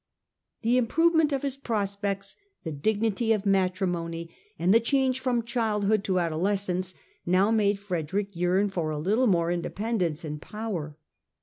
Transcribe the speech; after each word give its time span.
The 0.63 0.79
improvement 0.79 1.31
of 1.31 1.43
his 1.43 1.57
prospects, 1.57 2.35
the 2.63 2.71
dignity 2.71 3.33
of 3.33 3.45
matrimony 3.45 4.31
and 4.57 4.73
the 4.73 4.79
change 4.79 5.19
from 5.19 5.43
childhood 5.43 6.03
to 6.05 6.13
adoles 6.13 6.63
cence 6.67 6.95
now 7.23 7.51
made 7.51 7.77
Frederick 7.77 8.35
yearn 8.35 8.71
for 8.71 8.89
a 8.89 8.97
little 8.97 9.27
more 9.27 9.51
inde 9.51 9.65
pendence 9.75 10.23
and 10.25 10.41
power. 10.41 10.97